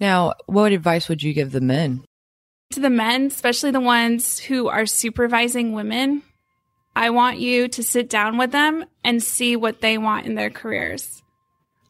Now, 0.00 0.34
what 0.46 0.72
advice 0.72 1.08
would 1.08 1.22
you 1.22 1.32
give 1.32 1.52
the 1.52 1.60
men? 1.60 2.04
To 2.70 2.80
the 2.80 2.90
men, 2.90 3.26
especially 3.26 3.70
the 3.70 3.80
ones 3.80 4.38
who 4.38 4.68
are 4.68 4.86
supervising 4.86 5.72
women, 5.72 6.22
I 6.96 7.10
want 7.10 7.38
you 7.38 7.68
to 7.68 7.82
sit 7.82 8.08
down 8.08 8.38
with 8.38 8.52
them 8.52 8.84
and 9.04 9.22
see 9.22 9.56
what 9.56 9.80
they 9.80 9.98
want 9.98 10.26
in 10.26 10.34
their 10.34 10.50
careers. 10.50 11.21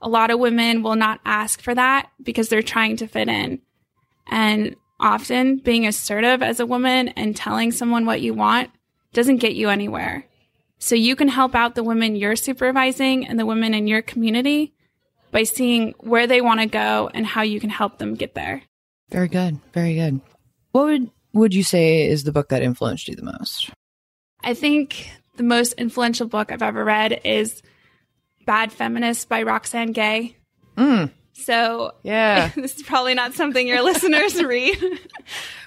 A 0.02 0.09
lot 0.09 0.30
of 0.30 0.38
women 0.38 0.82
will 0.82 0.97
not 0.97 1.21
ask 1.25 1.62
for 1.62 1.75
that 1.75 2.11
because 2.23 2.49
they're 2.49 2.62
trying 2.62 2.97
to 2.99 3.06
fit 3.06 3.28
in. 3.28 3.61
And 4.26 4.76
often 5.00 5.59
being 5.59 5.87
assertive 5.87 6.42
as 6.42 6.61
a 6.61 6.66
woman 6.66 7.09
and 7.09 7.35
telling 7.35 7.73
someone 7.73 8.04
what 8.04 8.21
you 8.21 8.35
want 8.35 8.71
doesn't 9.12 9.38
get 9.38 9.54
you 9.54 9.68
anywhere. 9.68 10.26
So 10.78 10.94
you 10.94 11.16
can 11.16 11.28
help 11.28 11.54
out 11.54 11.75
the 11.75 11.85
women 11.85 12.16
you're 12.16 12.37
supervising 12.37 13.26
and 13.26 13.38
the 13.38 13.47
women 13.47 13.75
in 13.75 13.87
your 13.87 14.02
community 14.02 14.75
by 15.30 15.44
seeing 15.44 15.94
where 16.00 16.26
they 16.26 16.40
want 16.40 16.61
to 16.61 16.66
go 16.66 17.11
and 17.14 17.26
how 17.26 17.42
you 17.42 17.61
can 17.61 17.71
help 17.71 17.99
them 17.99 18.14
get 18.14 18.35
there. 18.35 18.62
Very 19.09 19.28
good. 19.28 19.59
Very 19.73 19.94
good. 19.94 20.21
What 20.73 20.87
would 20.87 21.11
would 21.35 21.54
you 21.54 21.62
say 21.62 22.06
is 22.06 22.25
the 22.25 22.32
book 22.32 22.49
that 22.49 22.62
influenced 22.62 23.09
you 23.09 23.14
the 23.14 23.23
most? 23.23 23.71
I 24.42 24.54
think 24.54 25.11
the 25.37 25.42
most 25.42 25.73
influential 25.75 26.26
book 26.26 26.52
I've 26.52 26.62
ever 26.62 26.85
read 26.85 27.21
is 27.25 27.62
Bad 28.45 28.73
Feminist 28.73 29.29
by 29.29 29.43
Roxane 29.43 29.93
Gay. 29.93 30.37
Mm. 30.77 31.11
So 31.35 31.93
Yeah. 32.03 32.51
this 32.57 32.77
is 32.77 32.83
probably 32.83 33.15
not 33.15 33.35
something 33.35 33.67
your 33.67 33.83
listeners 33.83 34.43
read. 34.43 34.79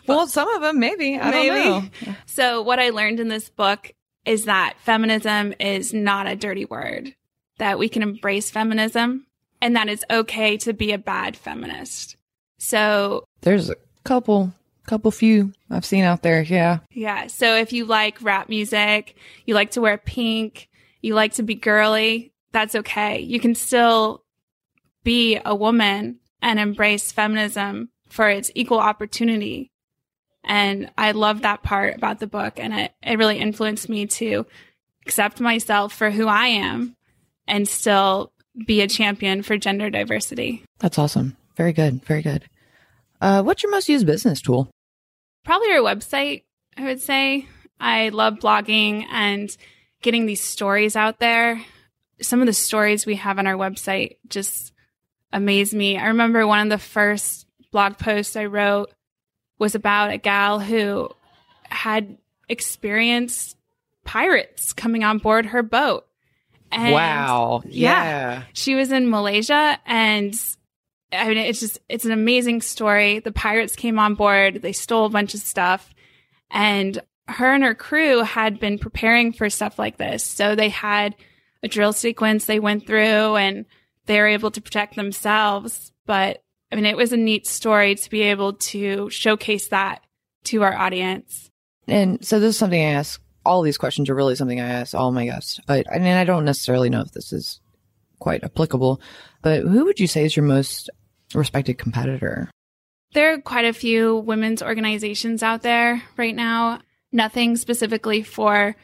well, 0.07 0.27
some 0.27 0.47
of 0.49 0.61
them 0.61 0.79
maybe. 0.79 1.17
I 1.19 1.31
Maybe. 1.31 1.47
don't 1.63 2.07
know. 2.07 2.15
So 2.25 2.61
what 2.61 2.79
I 2.79 2.89
learned 2.89 3.19
in 3.19 3.27
this 3.27 3.49
book 3.49 3.91
is 4.25 4.45
that 4.45 4.75
feminism 4.79 5.53
is 5.59 5.93
not 5.93 6.27
a 6.27 6.35
dirty 6.35 6.65
word, 6.65 7.13
that 7.57 7.77
we 7.77 7.89
can 7.89 8.01
embrace 8.01 8.49
feminism 8.49 9.25
and 9.61 9.75
that 9.75 9.87
it's 9.89 10.03
okay 10.09 10.57
to 10.57 10.73
be 10.73 10.91
a 10.91 10.97
bad 10.97 11.35
feminist. 11.37 12.15
So 12.57 13.25
There's 13.41 13.69
a 13.69 13.75
couple, 14.03 14.53
couple 14.87 15.11
few 15.11 15.53
I've 15.69 15.85
seen 15.85 16.03
out 16.03 16.21
there. 16.23 16.41
Yeah. 16.41 16.79
Yeah. 16.91 17.27
So 17.27 17.55
if 17.55 17.73
you 17.73 17.85
like 17.85 18.21
rap 18.21 18.49
music, 18.49 19.15
you 19.45 19.53
like 19.53 19.71
to 19.71 19.81
wear 19.81 19.97
pink, 19.97 20.69
you 21.01 21.13
like 21.15 21.33
to 21.33 21.43
be 21.43 21.55
girly, 21.55 22.31
that's 22.55 22.75
okay. 22.75 23.19
You 23.19 23.39
can 23.39 23.53
still 23.53 24.23
be 25.03 25.39
a 25.43 25.53
woman 25.53 26.19
and 26.41 26.59
embrace 26.59 27.11
feminism 27.11 27.89
for 28.07 28.29
its 28.29 28.49
equal 28.55 28.79
opportunity. 28.79 29.71
And 30.43 30.89
I 30.97 31.11
love 31.11 31.41
that 31.41 31.63
part 31.63 31.95
about 31.95 32.19
the 32.19 32.27
book. 32.27 32.53
And 32.57 32.73
it, 32.73 32.93
it 33.03 33.17
really 33.17 33.39
influenced 33.39 33.89
me 33.89 34.05
to 34.07 34.45
accept 35.05 35.39
myself 35.39 35.93
for 35.93 36.09
who 36.09 36.27
I 36.27 36.47
am 36.47 36.95
and 37.47 37.67
still 37.67 38.31
be 38.65 38.81
a 38.81 38.87
champion 38.87 39.43
for 39.43 39.57
gender 39.57 39.89
diversity. 39.89 40.63
That's 40.79 40.97
awesome. 40.97 41.35
Very 41.57 41.73
good. 41.73 42.03
Very 42.05 42.21
good. 42.21 42.45
Uh, 43.19 43.43
what's 43.43 43.63
your 43.63 43.71
most 43.71 43.89
used 43.89 44.05
business 44.05 44.41
tool? 44.41 44.69
probably 45.45 45.71
our 45.71 45.79
website, 45.79 46.43
I 46.75 46.83
would 46.83 46.99
say. 47.01 47.47
I 47.79 48.09
love 48.09 48.35
blogging 48.35 49.05
and 49.09 49.55
getting 50.01 50.25
these 50.25 50.41
stories 50.41 50.95
out 50.95 51.19
there. 51.19 51.63
Some 52.21 52.41
of 52.41 52.47
the 52.47 52.53
stories 52.53 53.05
we 53.05 53.15
have 53.15 53.39
on 53.39 53.47
our 53.47 53.55
website 53.55 54.17
just 54.27 54.73
amaze 55.31 55.73
me. 55.73 55.97
I 55.97 56.07
remember 56.07 56.47
one 56.47 56.59
of 56.59 56.69
the 56.69 56.83
first 56.83 57.45
blog 57.71 57.97
posts 57.97 58.35
I 58.35 58.45
wrote 58.45 58.93
was 59.59 59.75
about 59.75 60.11
a 60.11 60.17
gal 60.17 60.59
who 60.59 61.09
had 61.63 62.17
experienced 62.47 63.57
pirates 64.03 64.73
coming 64.73 65.03
on 65.03 65.17
board 65.17 65.47
her 65.47 65.63
boat. 65.63 66.07
And 66.71 66.93
wow. 66.93 67.63
yeah. 67.65 68.43
she 68.53 68.75
was 68.75 68.91
in 68.91 69.09
Malaysia 69.09 69.79
and 69.85 70.33
I 71.11 71.29
mean 71.29 71.37
it's 71.37 71.59
just 71.59 71.79
it's 71.89 72.05
an 72.05 72.11
amazing 72.11 72.61
story. 72.61 73.19
The 73.19 73.31
pirates 73.31 73.75
came 73.75 73.99
on 73.99 74.15
board, 74.15 74.61
they 74.61 74.73
stole 74.73 75.05
a 75.05 75.09
bunch 75.09 75.33
of 75.33 75.39
stuff 75.39 75.93
and 76.51 76.99
her 77.27 77.53
and 77.53 77.63
her 77.63 77.75
crew 77.75 78.19
had 78.19 78.59
been 78.59 78.77
preparing 78.77 79.33
for 79.33 79.49
stuff 79.49 79.79
like 79.79 79.97
this. 79.97 80.23
So 80.23 80.55
they 80.55 80.69
had 80.69 81.15
a 81.65 81.67
drill 81.67 81.91
sequence 81.91 82.45
they 82.45 82.59
went 82.59 82.85
through 82.85 83.35
and 83.35 83.65
they 84.05 84.19
were 84.19 84.27
able 84.27 84.51
to 84.51 84.61
protect 84.61 84.95
themselves, 84.95 85.91
but 86.05 86.43
I 86.71 86.75
mean 86.75 86.85
it 86.85 86.95
was 86.95 87.11
a 87.11 87.17
neat 87.17 87.47
story 87.47 87.95
to 87.95 88.09
be 88.09 88.21
able 88.21 88.53
to 88.53 89.09
showcase 89.09 89.69
that 89.69 90.03
to 90.45 90.61
our 90.63 90.75
audience. 90.75 91.49
And 91.87 92.23
so 92.23 92.39
this 92.39 92.51
is 92.51 92.57
something 92.57 92.81
I 92.81 92.93
ask. 92.93 93.21
All 93.45 93.61
these 93.61 93.77
questions 93.77 94.09
are 94.09 94.15
really 94.15 94.35
something 94.35 94.59
I 94.59 94.67
ask 94.67 94.95
all 94.95 95.11
my 95.11 95.25
guests. 95.25 95.59
But 95.67 95.91
I 95.91 95.99
mean, 95.99 96.15
I 96.15 96.23
don't 96.23 96.45
necessarily 96.45 96.89
know 96.89 97.01
if 97.01 97.11
this 97.11 97.33
is 97.33 97.59
quite 98.19 98.43
applicable. 98.43 99.01
But 99.41 99.61
who 99.61 99.85
would 99.85 99.99
you 99.99 100.07
say 100.07 100.25
is 100.25 100.35
your 100.35 100.45
most 100.45 100.89
respected 101.33 101.77
competitor? 101.77 102.49
There 103.13 103.33
are 103.33 103.41
quite 103.41 103.65
a 103.65 103.73
few 103.73 104.17
women's 104.17 104.61
organizations 104.61 105.43
out 105.43 105.61
there 105.61 106.01
right 106.17 106.35
now. 106.35 106.79
Nothing 107.11 107.55
specifically 107.55 108.23
for 108.23 108.75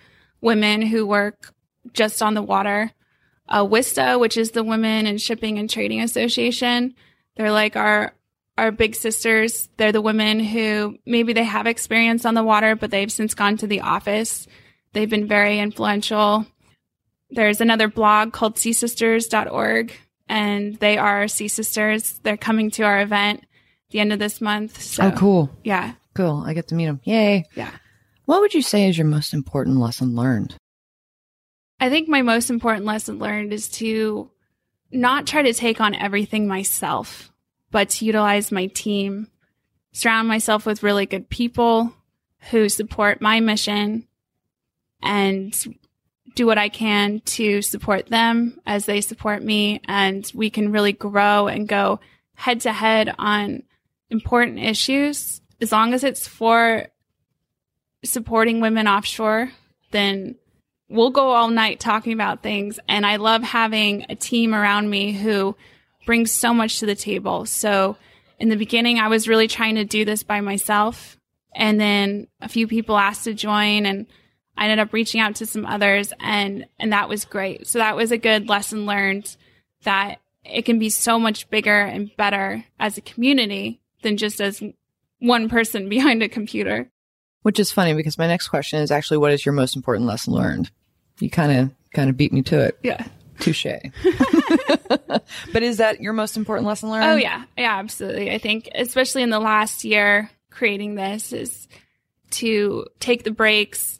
women 0.42 0.82
who 0.82 1.06
work 1.06 1.54
just 1.94 2.22
on 2.22 2.34
the 2.34 2.42
water. 2.42 2.92
Uh, 3.48 3.66
WISTA, 3.66 4.20
which 4.20 4.38
is 4.38 4.52
the 4.52 4.64
Women 4.64 5.06
in 5.06 5.18
Shipping 5.18 5.58
and 5.58 5.70
Trading 5.70 6.02
Association, 6.02 6.96
they're 7.36 7.52
like 7.52 7.76
our 7.76 8.14
our 8.58 8.72
big 8.72 8.96
sisters. 8.96 9.70
They're 9.78 9.92
the 9.92 10.02
women 10.02 10.40
who 10.40 10.98
maybe 11.06 11.34
they 11.34 11.44
have 11.44 11.68
experience 11.68 12.26
on 12.26 12.34
the 12.34 12.44
water, 12.44 12.76
but 12.76 12.92
they've 12.92 13.12
since 13.12 13.34
gone 13.34 13.58
to 13.58 13.68
the 13.68 13.82
office. 13.82 14.48
They've 14.94 15.10
been 15.10 15.28
very 15.28 15.60
influential. 15.60 16.46
There's 17.30 17.62
another 17.62 17.88
blog 17.88 18.34
called 18.34 18.58
seasisters.org, 18.58 19.94
and 20.28 20.76
they 20.76 20.98
are 20.98 21.28
Sea 21.28 21.48
Sisters. 21.48 22.20
They're 22.24 22.38
coming 22.38 22.72
to 22.72 22.84
our 22.84 23.02
event 23.02 23.46
the 23.92 24.00
end 24.00 24.14
of 24.14 24.20
this 24.20 24.42
month. 24.42 24.82
So, 24.82 25.08
oh, 25.08 25.12
cool. 25.12 25.50
Yeah. 25.64 25.94
Cool. 26.14 26.44
I 26.46 26.54
get 26.54 26.68
to 26.70 26.76
meet 26.76 26.88
them. 26.88 27.02
Yay. 27.04 27.46
Yeah. 27.56 27.72
What 28.26 28.42
would 28.42 28.54
you 28.54 28.62
say 28.62 28.90
is 28.90 28.98
your 28.98 29.08
most 29.08 29.34
important 29.34 29.78
lesson 29.78 30.16
learned? 30.16 30.56
I 31.82 31.90
think 31.90 32.08
my 32.08 32.22
most 32.22 32.52
important 32.52 32.86
lesson 32.86 33.18
learned 33.18 33.52
is 33.52 33.68
to 33.70 34.30
not 34.92 35.26
try 35.26 35.42
to 35.42 35.54
take 35.54 35.82
on 35.82 35.96
everything 35.96 36.48
myself, 36.48 37.32
but 37.72 37.90
to 37.90 38.06
utilize 38.06 38.52
my 38.52 38.68
team, 38.68 39.28
surround 39.92 40.28
myself 40.28 40.68
with 40.68 40.84
really 40.84 41.08
good 41.08 41.28
people 41.28 41.92
who 42.52 42.70
support 42.70 43.20
my 43.20 43.40
mission 43.40 44.08
and 45.02 45.58
do 46.36 46.46
what 46.46 46.60
I 46.60 46.70
can 46.70 47.22
to 47.22 47.64
support 47.64 48.06
them 48.06 48.62
as 48.64 48.86
they 48.86 49.02
support 49.02 49.44
me. 49.44 49.82
And 49.86 50.32
we 50.36 50.52
can 50.52 50.72
really 50.72 50.94
grow 50.94 51.48
and 51.48 51.68
go 51.68 52.00
head 52.36 52.62
to 52.62 52.72
head 52.72 53.12
on 53.18 53.64
important 54.12 54.60
issues. 54.60 55.42
As 55.60 55.72
long 55.72 55.96
as 55.96 56.04
it's 56.04 56.28
for 56.28 56.90
supporting 58.04 58.62
women 58.62 58.88
offshore, 58.88 59.52
then 59.90 60.36
we'll 60.92 61.10
go 61.10 61.30
all 61.30 61.48
night 61.48 61.80
talking 61.80 62.14
about 62.14 62.44
things. 62.44 62.80
And 62.88 63.06
I 63.06 63.16
love 63.16 63.42
having 63.42 64.06
a 64.10 64.16
team 64.16 64.54
around 64.54 64.90
me 64.90 65.14
who 65.14 65.56
brings 66.06 66.32
so 66.32 66.54
much 66.54 66.80
to 66.80 66.86
the 66.86 66.96
table. 66.96 67.46
So 67.46 67.96
in 68.40 68.50
the 68.50 68.58
beginning, 68.58 69.00
I 69.00 69.08
was 69.08 69.28
really 69.28 69.48
trying 69.48 69.76
to 69.76 69.86
do 69.86 70.04
this 70.04 70.24
by 70.24 70.42
myself. 70.42 71.18
And 71.56 71.80
then 71.80 72.28
a 72.42 72.50
few 72.50 72.68
people 72.68 72.98
asked 72.98 73.24
to 73.24 73.34
join 73.34 73.86
and 73.86 74.06
I 74.58 74.66
ended 74.66 74.80
up 74.80 74.94
reaching 74.94 75.22
out 75.22 75.36
to 75.36 75.46
some 75.46 75.66
others 75.66 76.14
and, 76.20 76.66
and 76.78 76.92
that 76.92 77.10
was 77.10 77.26
great. 77.26 77.68
So 77.68 77.80
that 77.80 77.96
was 77.96 78.12
a 78.12 78.18
good 78.18 78.50
lesson 78.50 78.86
learned 78.86 79.36
that 79.84 80.20
it 80.44 80.64
can 80.64 80.78
be 80.78 80.90
so 80.90 81.18
much 81.18 81.50
bigger 81.50 81.82
and 81.82 82.12
better 82.18 82.66
as 82.80 82.98
a 82.98 83.02
community 83.02 83.80
than 84.02 84.18
just 84.18 84.42
as 84.42 84.62
one 85.20 85.48
person 85.48 85.88
behind 85.90 86.22
a 86.22 86.30
computer. 86.30 86.90
Which 87.44 87.60
is 87.60 87.72
funny 87.72 87.94
because 87.94 88.18
my 88.18 88.28
next 88.28 88.50
question 88.50 88.82
is 88.82 88.92
actually 88.92 89.18
what 89.18 89.32
is 89.32 89.46
your 89.46 89.54
most 89.54 89.76
important 89.76 90.06
lesson 90.06 90.34
learned? 90.34 90.70
You 91.22 91.30
kind 91.30 91.52
of 91.52 91.72
kind 91.94 92.10
of 92.10 92.18
beat 92.18 92.34
me 92.34 92.42
to 92.44 92.60
it. 92.60 92.80
Yeah. 92.84 93.06
Touche. 93.40 93.66
but 95.54 95.64
is 95.64 95.78
that 95.78 96.02
your 96.02 96.14
most 96.14 96.38
important 96.38 96.68
lesson 96.68 96.90
learned? 96.90 97.06
Oh 97.06 97.16
yeah. 97.16 97.44
Yeah, 97.58 97.78
absolutely. 97.78 98.32
I 98.32 98.38
think 98.38 98.70
especially 98.76 99.24
in 99.24 99.30
the 99.30 99.40
last 99.40 99.84
year 99.84 100.30
creating 100.52 100.96
this 100.96 101.34
is 101.34 101.68
to 102.32 102.86
take 103.00 103.24
the 103.24 103.32
breaks, 103.32 104.00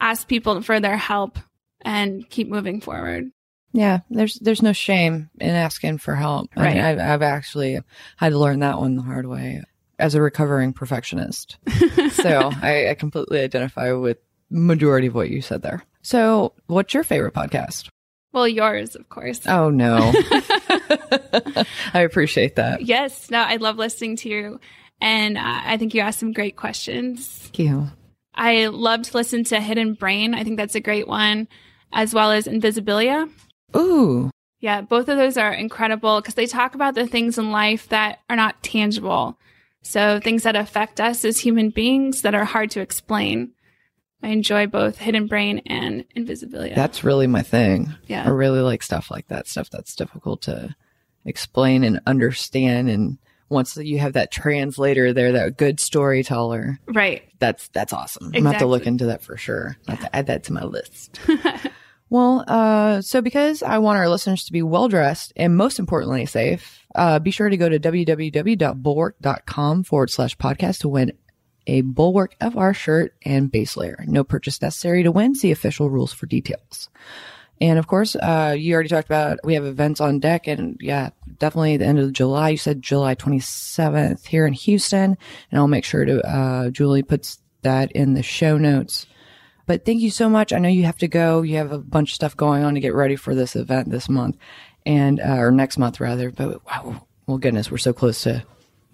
ask 0.00 0.28
people 0.28 0.62
for 0.62 0.80
their 0.80 0.96
help 0.96 1.38
and 1.82 2.28
keep 2.28 2.48
moving 2.48 2.80
forward. 2.80 3.30
Yeah, 3.72 4.00
there's 4.10 4.34
there's 4.36 4.62
no 4.62 4.72
shame 4.72 5.28
in 5.40 5.50
asking 5.50 5.98
for 5.98 6.14
help. 6.14 6.48
I 6.56 6.60
mean, 6.60 6.76
Right. 6.76 6.84
I've, 6.84 6.98
I've 6.98 7.22
actually 7.22 7.78
had 8.16 8.30
to 8.30 8.38
learn 8.38 8.60
that 8.60 8.78
one 8.78 8.96
the 8.96 9.02
hard 9.02 9.26
way 9.26 9.62
as 9.98 10.14
a 10.14 10.22
recovering 10.22 10.72
perfectionist. 10.72 11.58
so 12.12 12.50
I, 12.62 12.88
I 12.90 12.94
completely 12.94 13.40
identify 13.40 13.92
with 13.92 14.18
majority 14.50 15.08
of 15.08 15.14
what 15.14 15.30
you 15.30 15.42
said 15.42 15.62
there. 15.62 15.82
So, 16.08 16.54
what's 16.68 16.94
your 16.94 17.04
favorite 17.04 17.34
podcast? 17.34 17.90
Well, 18.32 18.48
yours, 18.48 18.96
of 18.96 19.10
course. 19.10 19.46
Oh 19.46 19.68
no, 19.68 19.98
I 21.92 22.00
appreciate 22.00 22.56
that. 22.56 22.80
Yes, 22.80 23.30
no, 23.30 23.42
I 23.42 23.56
love 23.56 23.76
listening 23.76 24.16
to 24.16 24.30
you. 24.30 24.60
And 25.02 25.36
uh, 25.36 25.42
I 25.44 25.76
think 25.76 25.92
you 25.92 26.00
asked 26.00 26.20
some 26.20 26.32
great 26.32 26.56
questions. 26.56 27.28
Thank 27.28 27.58
you. 27.58 27.88
I 28.34 28.68
love 28.68 29.02
to 29.02 29.16
listen 29.18 29.44
to 29.44 29.60
Hidden 29.60 29.94
Brain. 29.94 30.32
I 30.32 30.44
think 30.44 30.56
that's 30.56 30.74
a 30.74 30.80
great 30.80 31.06
one, 31.06 31.46
as 31.92 32.14
well 32.14 32.32
as 32.32 32.46
Invisibilia. 32.46 33.30
Ooh, 33.76 34.30
Yeah, 34.60 34.80
both 34.80 35.10
of 35.10 35.18
those 35.18 35.36
are 35.36 35.52
incredible 35.52 36.22
because 36.22 36.36
they 36.36 36.46
talk 36.46 36.74
about 36.74 36.94
the 36.94 37.06
things 37.06 37.36
in 37.36 37.52
life 37.52 37.86
that 37.90 38.20
are 38.30 38.36
not 38.36 38.62
tangible. 38.62 39.38
So 39.82 40.20
things 40.20 40.44
that 40.44 40.56
affect 40.56 41.02
us 41.02 41.22
as 41.26 41.38
human 41.40 41.68
beings 41.68 42.22
that 42.22 42.34
are 42.34 42.46
hard 42.46 42.70
to 42.70 42.80
explain. 42.80 43.52
I 44.22 44.28
enjoy 44.28 44.66
both 44.66 44.98
Hidden 44.98 45.26
Brain 45.26 45.62
and 45.66 46.04
Invisibilia. 46.16 46.74
that's 46.74 47.04
really 47.04 47.26
my 47.26 47.42
thing. 47.42 47.94
Yeah. 48.06 48.24
I 48.24 48.30
really 48.30 48.60
like 48.60 48.82
stuff 48.82 49.10
like 49.10 49.28
that. 49.28 49.46
Stuff 49.46 49.68
that's 49.70 49.94
difficult 49.94 50.40
to 50.42 50.74
explain 51.24 51.84
and 51.84 52.00
understand. 52.06 52.90
And 52.90 53.18
once 53.48 53.76
you 53.76 54.00
have 54.00 54.14
that 54.14 54.32
translator 54.32 55.12
there, 55.12 55.32
that 55.32 55.56
good 55.56 55.78
storyteller, 55.78 56.80
right. 56.88 57.22
that's 57.38 57.68
that's 57.68 57.92
awesome. 57.92 58.26
I'm 58.26 58.42
gonna 58.42 58.50
have 58.50 58.58
to 58.60 58.66
look 58.66 58.86
into 58.86 59.06
that 59.06 59.22
for 59.22 59.36
sure. 59.36 59.76
I 59.86 59.92
have 59.92 60.00
to 60.00 60.16
add 60.16 60.26
that 60.26 60.42
to 60.44 60.52
my 60.52 60.64
list. 60.64 61.20
well, 62.10 62.44
uh, 62.48 63.00
so 63.02 63.22
because 63.22 63.62
I 63.62 63.78
want 63.78 63.98
our 63.98 64.08
listeners 64.08 64.44
to 64.46 64.52
be 64.52 64.62
well 64.62 64.88
dressed 64.88 65.32
and 65.36 65.56
most 65.56 65.78
importantly 65.78 66.26
safe, 66.26 66.80
uh, 66.94 67.20
be 67.20 67.30
sure 67.30 67.48
to 67.48 67.56
go 67.56 67.68
to 67.68 67.78
www.bulwark.com 67.78 69.84
forward 69.84 70.10
slash 70.10 70.36
podcast 70.36 70.80
to 70.80 70.88
win 70.88 71.12
a 71.68 71.82
Bulwark 71.82 72.34
FR 72.40 72.72
shirt 72.72 73.14
and 73.24 73.52
base 73.52 73.76
layer. 73.76 74.04
No 74.08 74.24
purchase 74.24 74.60
necessary 74.60 75.04
to 75.04 75.12
win. 75.12 75.34
See 75.34 75.52
official 75.52 75.90
rules 75.90 76.12
for 76.12 76.26
details. 76.26 76.88
And 77.60 77.78
of 77.78 77.86
course, 77.86 78.16
uh, 78.16 78.54
you 78.58 78.74
already 78.74 78.88
talked 78.88 79.08
about 79.08 79.40
we 79.44 79.54
have 79.54 79.64
events 79.64 80.00
on 80.00 80.20
deck, 80.20 80.46
and 80.46 80.76
yeah, 80.80 81.10
definitely 81.38 81.76
the 81.76 81.86
end 81.86 81.98
of 81.98 82.12
July. 82.12 82.50
You 82.50 82.56
said 82.56 82.82
July 82.82 83.14
27th 83.14 84.26
here 84.26 84.46
in 84.46 84.52
Houston, 84.52 85.16
and 85.50 85.60
I'll 85.60 85.68
make 85.68 85.84
sure 85.84 86.04
to 86.04 86.26
uh, 86.26 86.70
Julie 86.70 87.02
puts 87.02 87.38
that 87.62 87.92
in 87.92 88.14
the 88.14 88.22
show 88.22 88.58
notes. 88.58 89.06
But 89.66 89.84
thank 89.84 90.00
you 90.00 90.10
so 90.10 90.28
much. 90.30 90.52
I 90.52 90.58
know 90.58 90.68
you 90.68 90.84
have 90.84 90.98
to 90.98 91.08
go. 91.08 91.42
You 91.42 91.56
have 91.56 91.72
a 91.72 91.78
bunch 91.78 92.12
of 92.12 92.14
stuff 92.14 92.36
going 92.36 92.64
on 92.64 92.74
to 92.74 92.80
get 92.80 92.94
ready 92.94 93.16
for 93.16 93.34
this 93.34 93.56
event 93.56 93.90
this 93.90 94.08
month, 94.08 94.36
and 94.86 95.20
uh, 95.20 95.36
or 95.36 95.50
next 95.50 95.78
month 95.78 96.00
rather. 96.00 96.30
But 96.30 96.64
wow, 96.64 97.06
well, 97.26 97.38
goodness, 97.38 97.70
we're 97.70 97.78
so 97.78 97.92
close 97.92 98.22
to 98.22 98.44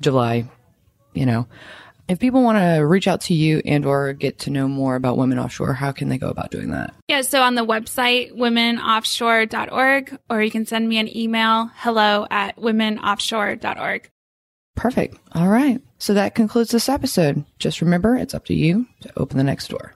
July. 0.01 0.51
You 1.13 1.27
know, 1.27 1.47
if 2.09 2.19
people 2.19 2.43
want 2.43 2.59
to 2.59 2.85
reach 2.85 3.09
out 3.09 3.23
to 3.23 3.35
you 3.35 3.63
and 3.65 3.87
or 3.87 4.13
get 4.13 4.39
to 4.41 4.51
know 4.51 4.69
more 4.69 4.95
about 4.95 5.17
women 5.17 5.39
offshore, 5.39 5.73
how 5.73 5.93
can 5.93 6.09
they 6.09 6.19
go 6.19 6.29
about 6.29 6.51
doing 6.51 6.71
that? 6.71 6.95
Yeah, 7.09 7.23
so 7.23 7.43
on 7.43 7.55
the 7.55 7.65
website, 7.65 8.33
womenoffshore.org, 8.33 10.19
or 10.29 10.43
you 10.43 10.51
can 10.51 10.67
send 10.67 10.89
me 10.89 10.99
an 10.99 11.17
email, 11.17 11.71
hello 11.77 12.27
at 12.31 12.57
womenoffshore.org. 12.57 14.11
Perfect. 14.77 15.17
All 15.33 15.49
right. 15.49 15.81
So 15.99 16.15
that 16.15 16.35
concludes 16.35 16.71
this 16.71 16.89
episode. 16.89 17.45
Just 17.59 17.81
remember, 17.81 18.17
it's 18.17 18.35
up 18.35 18.45
to 18.47 18.55
you 18.55 18.87
to 19.03 19.13
open 19.17 19.39
the 19.39 19.45
next 19.45 19.69
door. 19.69 19.95